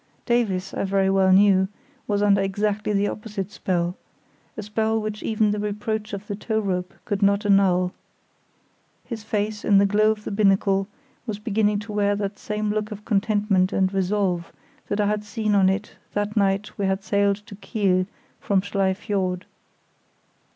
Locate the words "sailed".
17.03-17.35